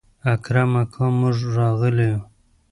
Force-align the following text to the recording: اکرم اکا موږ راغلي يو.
اکرم 0.33 0.71
اکا 0.81 1.05
موږ 1.19 1.37
راغلي 1.57 2.07
يو. 2.11 2.19